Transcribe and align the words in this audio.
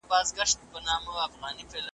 دا 0.71 0.79
نظم 0.85 1.33
مي. 1.41 1.63